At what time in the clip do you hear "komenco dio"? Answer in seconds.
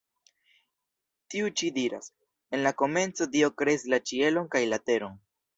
2.81-3.53